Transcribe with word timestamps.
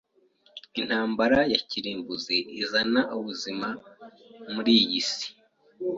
Intambara 0.79 1.39
ya 1.53 1.59
kirimbuzi 1.69 2.37
izazana 2.61 3.01
ubuzima 3.17 3.67
kuri 4.51 4.71
iyi 4.81 5.01
si. 5.09 5.27